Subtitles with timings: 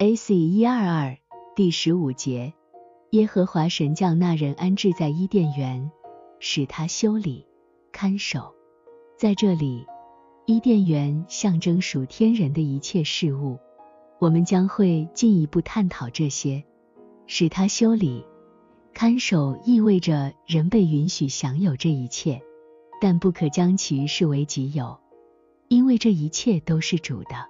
[0.00, 0.32] A.C.
[0.32, 1.18] 一二二
[1.56, 2.54] 第十五节，
[3.10, 5.90] 耶和华神将那人安置在伊甸园，
[6.38, 7.44] 使他修理、
[7.90, 8.54] 看守。
[9.16, 9.84] 在这里，
[10.46, 13.58] 伊甸园象征属天人的一切事物。
[14.20, 16.62] 我们将会进一步探讨这些。
[17.26, 18.24] 使他修理、
[18.94, 22.40] 看守意味着人被允许享有这一切，
[23.00, 24.96] 但不可将其视为己有，
[25.66, 27.48] 因为这一切都是主的。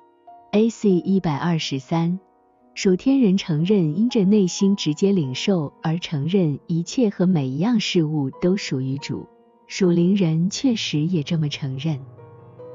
[0.53, 0.89] A.C.
[0.89, 2.19] 一百二十三，
[2.81, 9.27] 属天人承认因着内心直接领受而承认一切和每一样事物都属于主。
[9.67, 11.99] 属灵人确实也这么承认，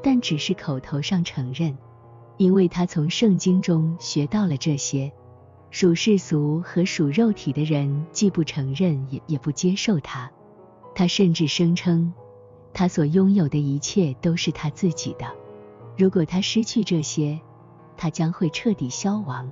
[0.04, 1.78] 但只是口头上承认，
[2.36, 5.10] 因为他从圣经中学到了这些。
[5.72, 10.30] 属世俗和属肉体的人既不承认也也不接受他，
[10.94, 12.14] 他甚至声称
[12.74, 15.26] 他所拥有的一切都是他自己的。
[15.98, 17.40] 如果他失去这些，
[17.96, 19.50] 他将会彻底消亡。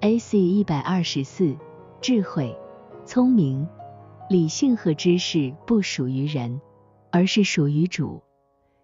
[0.00, 0.38] A.C.
[0.38, 1.56] 一百二十四，
[2.00, 2.56] 智慧、
[3.06, 3.66] 聪明、
[4.28, 6.60] 理性和知识不属于人，
[7.10, 8.22] 而是属于主。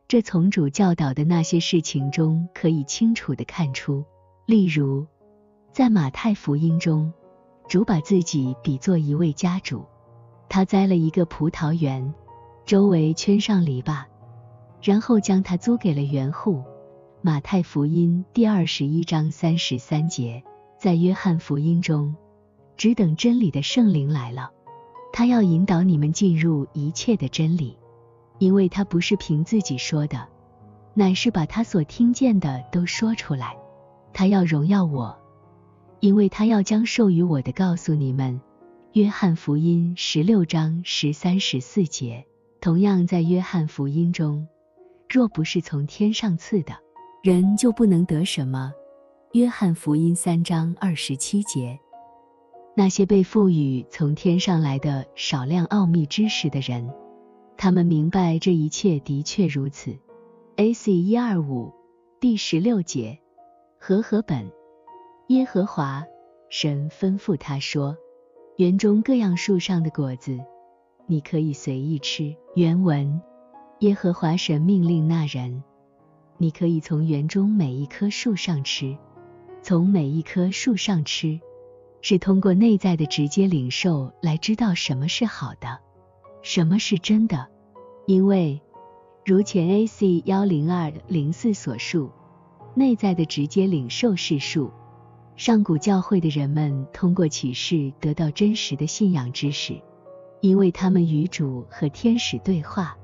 [0.09, 4.05] 这从主教导的那些事情中可以清楚的看出，
[4.47, 5.07] 例如。
[5.73, 7.13] 在马太福音中，
[7.69, 9.85] 主把自己比作一位家主，
[10.49, 12.13] 他栽了一个葡萄园，
[12.67, 14.03] 周围圈上篱笆，
[14.83, 16.65] 然后将它租给了园户。
[17.23, 20.43] 马太福音第二十一章三十三节，
[20.81, 22.17] 在约翰福音中，
[22.75, 24.51] 只等真理的圣灵来了，
[25.13, 27.77] 他要引导你们进入一切的真理，
[28.39, 30.27] 因为他不是凭自己说的，
[30.95, 33.55] 乃是把他所听见的都说出来，
[34.15, 35.15] 他要荣耀我。
[36.01, 38.41] 因为他要将授予我的告诉你们，
[38.95, 42.25] 约翰福音十六章十三十四节。
[42.59, 44.49] 同样在约翰福音中，
[45.11, 46.73] 若不是从天上赐的，
[47.23, 48.73] 人就不能得什么。
[49.33, 51.79] 约翰福音三章二十七节。
[52.75, 56.93] 那些被赋予从天上来的少量奥秘知识的人，
[57.57, 59.97] 他们明白这一切的确如此。
[60.57, 60.93] A.C.
[60.93, 61.73] 一二五
[62.19, 63.21] 第十六节，
[63.79, 64.51] 和合本。
[65.29, 66.05] 耶和华
[66.49, 67.97] 神吩咐他说
[68.59, 70.41] ：“园中各样树上的果子，
[71.07, 73.23] 你可以随意吃。”原文：
[73.79, 75.63] 耶和华神命令那人
[76.37, 78.99] ：“你可以从园中每一棵树上吃，
[79.71, 81.39] 从每一棵树上吃，
[82.01, 85.79] 是通过内在的直接领受来知道什么是好的，
[86.43, 87.47] 什么是真的。
[88.05, 88.61] 因为
[89.25, 90.25] 如前 A.C.
[90.27, 92.11] 幺零二零四所述，
[92.75, 94.73] 内在的直接领受是树。”
[95.39, 99.81] 上古教会的人们通过启示得到真实的信仰知识，
[100.41, 102.97] 因为他们与主和天使对话，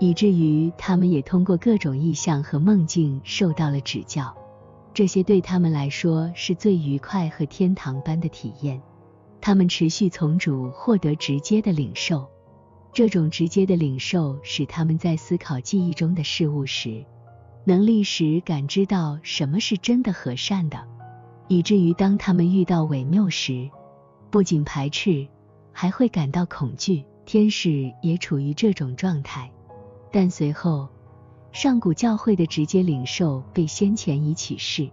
[0.00, 4.36] 以至于他们也通过各种意象和梦境受到了指教。
[4.92, 8.80] 这些对他们来说是最愉快和天堂般的体验。
[9.40, 12.28] 他们持续从主获得直接的领受，
[12.92, 17.04] 这种直接的领受使他们在思考记忆中的事物时，
[17.64, 20.86] 能立时感知到什么是真的和善的。
[21.48, 23.70] 以至于当他们遇到伪谬时，
[24.30, 25.26] 不仅排斥，
[25.72, 27.04] 还会感到恐惧。
[27.26, 29.50] 天使也处于这种状态，
[30.10, 30.88] 但随后
[31.52, 34.90] 上古教会的直接领受被先前已启示，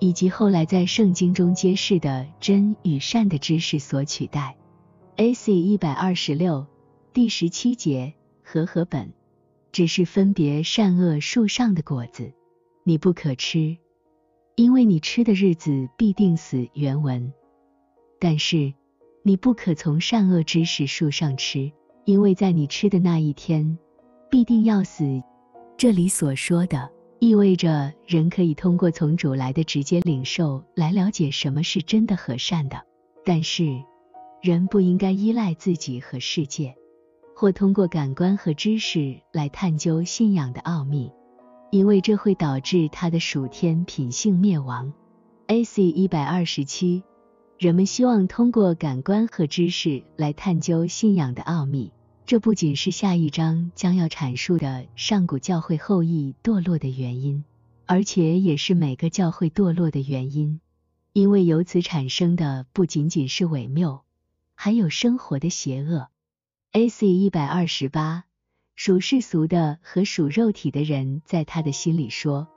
[0.00, 4.56] 以及后来在圣经中揭示的真与善的知识所取代。
[5.16, 5.52] A.C.
[5.52, 6.66] 一百二十六
[7.12, 8.12] 第十七节
[8.42, 9.12] 和合本，
[9.70, 12.32] 只是分别善恶树上的果子，
[12.82, 13.76] 你不可吃。
[14.56, 16.68] 因为你吃的日子必定死。
[16.74, 17.32] 原文。
[18.18, 18.74] 但是
[19.22, 21.72] 你不可从善恶知识树上吃，
[22.04, 23.78] 因为在你吃的那一天
[24.28, 25.22] 必定要死。
[25.76, 32.80] 这里所说的意味着人可以通过从主来的直接领受来了解什么是真的和善的，
[33.24, 33.82] 但是
[34.40, 36.74] 人不应该依赖自己和世界，
[37.34, 41.10] 或通过感官和知识来探究信仰的奥秘。
[41.70, 44.92] 因为这会导致他的属天品性灭亡。
[45.48, 45.82] A.C.
[45.82, 47.02] 一百二十七，
[47.58, 51.92] 人们希望通过感官和知识来探究信仰的奥秘。
[52.26, 57.44] 这不仅是下一章将要阐述的上古教会后裔堕落的原因，
[57.84, 60.60] 而且也是每个教会堕落的原因。
[61.12, 64.00] 因为由此产生的不仅仅是伪谬，
[64.54, 66.08] 还有生活的邪恶。
[66.72, 67.06] A.C.
[67.08, 68.24] 一百二十八。
[68.74, 72.48] 属世俗的和属肉体的人，在他的心里说：“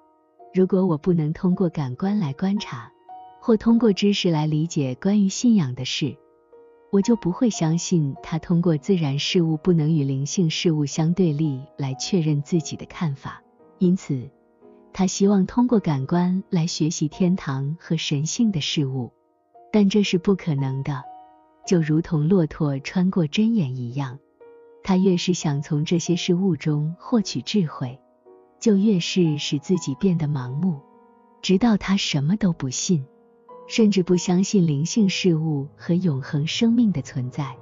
[0.51, 2.91] 如果我不能通过感官来观察，
[3.39, 6.17] 或通过知识来理解关于信仰的事，
[6.89, 13.43] 我就不会相信他通过自然事物不能与灵性事物相对立来确认自己的看法。
[13.77, 14.29] 因此，
[14.93, 19.11] 他希望通过感官来学习天堂和神性的事物，
[19.71, 21.03] 但这是不可能的，
[21.65, 24.17] 就如同骆驼穿过针眼一样。
[24.83, 27.99] 他越是想从这些事物中获取智慧，
[28.59, 30.79] 就越是使自己变得盲目，
[31.41, 33.05] 直到他什么都不信，
[33.67, 37.55] 甚至不相信灵性事物和永恒生命的存在。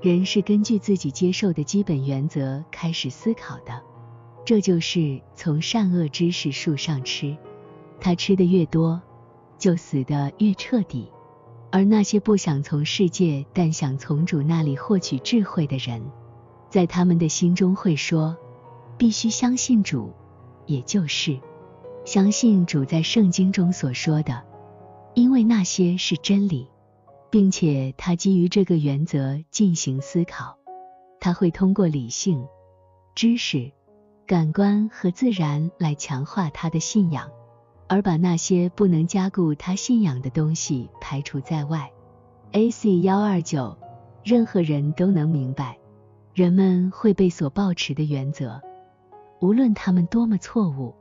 [0.00, 3.82] 人是根据自己接受的基本原则开始思考的。
[4.44, 7.36] 这就是从善恶知识树上吃，
[8.00, 9.00] 他吃的越多，
[9.58, 11.10] 就死得越彻底。
[11.70, 16.02] 而那些不想从世界，但想从主那里获取智慧的人，
[16.68, 18.36] 在他们的心中会说：
[18.96, 20.12] 必须相信主，
[20.66, 21.38] 也就是
[22.04, 24.42] 相信主在圣经中所说的，
[25.14, 26.68] 因为那些是真理，
[27.30, 30.56] 并且他基于这个原则进行思考。
[31.20, 32.46] 他会通过理性
[33.14, 33.70] 知识。
[34.26, 37.28] 感官和自然来强化他的信仰，
[37.88, 41.90] 而把那些不能加固他信仰的东西排除在外。
[42.52, 43.00] A.C.
[43.00, 43.76] 幺二九，
[44.22, 45.76] 任何人都能明白，
[46.32, 48.60] 人们会被所抱持的原则，
[49.40, 50.94] 无论他们多么错误，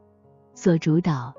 [0.56, 1.31] 所主导，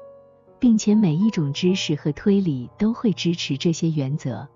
[0.60, 4.46] 并且每一种知识和推理都会支持这些原则。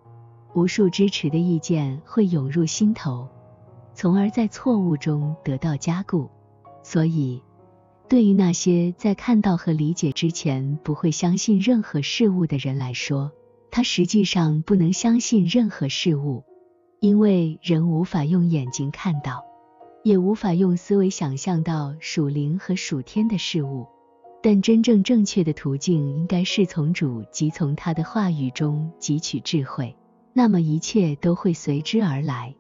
[0.55, 3.27] 无数支持的意见会涌入心头，
[3.95, 6.31] 从而在错误中得到加固。
[6.85, 7.43] 所以，
[8.09, 13.33] 对于那些在看到和理解之前不会相信任何事物的人来说，
[13.71, 16.45] 他实际上不能相信任何事物，
[17.01, 19.43] 因为人无法用眼睛看到，
[20.05, 23.89] 也无法用思维想象到属灵和属天的事物。
[24.45, 29.97] 但真正正确的途径应该是从主及从他的话语中汲取智慧，
[30.35, 32.55] 那么一切都会随之而来。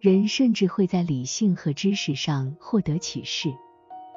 [0.00, 3.50] 人甚至会在理性和知识上获得启示。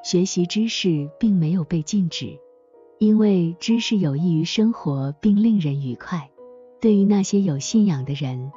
[0.05, 2.39] 学习知识并没有被禁止，
[2.97, 6.29] 因为知识有益于生活并令人愉快。
[6.79, 8.53] 对于那些有信仰的人，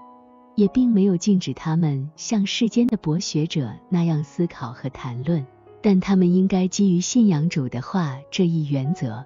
[0.55, 5.45] 也并没有禁止他们像世间的博学者那样思考和谈论，
[5.85, 9.23] 但他们应该基于信仰主的话这一原则，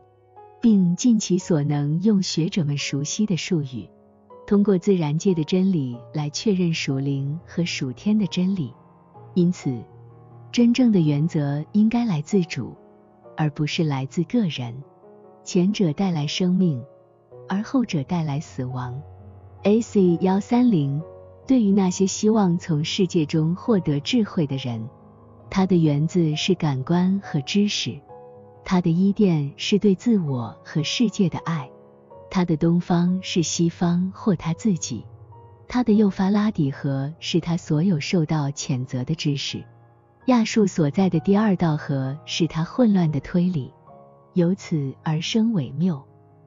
[0.60, 3.88] 并尽其所能用学者们熟悉的术语。
[4.44, 8.74] 通过自然界的真理来确认属灵和属天的真理，
[9.34, 9.80] 因此，
[10.50, 12.74] 真正的原则应该来自主，
[13.36, 14.82] 而不是来自个人。
[15.44, 16.82] 前者带来生命，
[17.48, 19.00] 而后者带来死亡。
[19.62, 20.18] A.C.
[20.22, 21.00] 幺三零，
[21.46, 24.88] 对于那些希望从世界中获得智慧的人，
[25.50, 27.98] 它的源自是感官和知识，
[28.64, 31.68] 它的伊甸是对自我和世界的爱。
[32.30, 35.02] 他的东方是西方或他自己，
[35.66, 39.64] 他的幼发拉底河是他所有受到谴责的知识，
[40.26, 43.72] 亚述所在的第二道河是他混乱的推理，
[44.34, 45.96] 由此而生伪谬；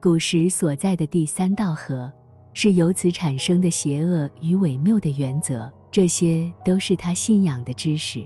[0.00, 2.10] 古时所在的第三道河
[2.54, 8.24] 是由此产生的邪恶与伪谬的原则，这些都是他信仰的知识，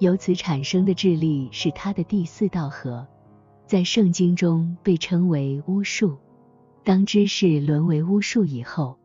[0.00, 3.06] 由此产生的智力是他的第四道河，
[3.66, 6.16] 在圣经中被称为巫术。
[6.82, 8.98] 当知识沦为巫术以后，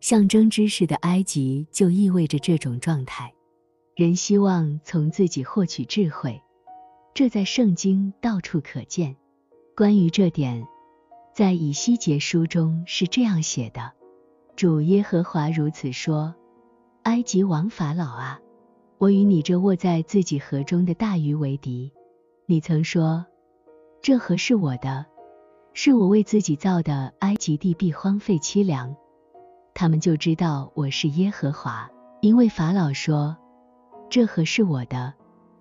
[0.00, 3.32] 象征知识的埃及就意味着这种状态。
[3.96, 6.40] 人希望从自己获取智慧，
[7.14, 9.16] 这在圣经到处可见。
[9.74, 10.64] 关于这点，
[11.34, 13.92] 在以西结书中是这样写的：
[14.54, 16.34] 主耶和华如此说：
[17.02, 18.40] 埃及王法老啊，
[19.00, 21.92] 我与你这卧在自己河中的大鱼为敌。
[22.46, 23.24] 你曾说，
[24.02, 25.06] 这河是我的。
[25.72, 28.96] 是我为自己造的，埃及地必荒废凄凉，
[29.72, 31.88] 他们就知道我是耶和华。
[32.20, 33.36] 因为法老说
[34.10, 35.14] ：“这河是我的，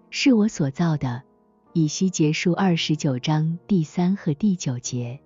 [0.10, 1.22] 是我所造的。”
[1.74, 5.20] 以西结束二十九章第三和第九节。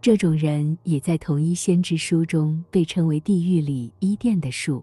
[0.00, 4.82] 这种人也在同一先知书中被称为地狱里伊甸的树，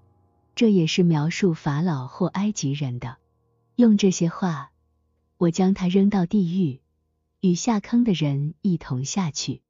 [0.56, 3.18] 这也是描述法老或埃及人的。
[3.76, 4.72] 用这些话，
[5.38, 6.80] 我将他扔到地狱。
[7.42, 9.62] 与下坑的人一同下去，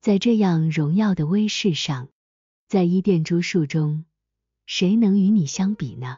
[0.00, 2.08] 在这样荣耀的威势上，
[2.68, 4.04] 在伊甸诸树中，
[4.64, 6.16] 谁能与你相比呢？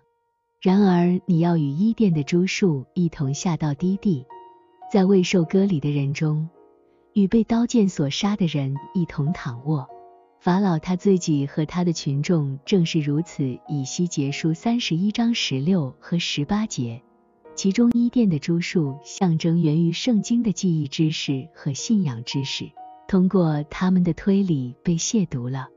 [0.60, 4.26] 然而你要与伊甸的诸树一同下到低地，
[4.92, 6.48] 在未受割礼的人中，
[7.14, 9.88] 与被刀剑所杀的人一同躺卧。
[10.40, 13.58] 法老他自己和他的群众正是如此。
[13.68, 17.02] 以西结书三十一章十六和十八节。
[17.54, 22.70] 其中伊甸的诸树象征源于圣经的记忆知识和信仰知识，
[23.06, 25.68] 通过他们的推理被亵渎了。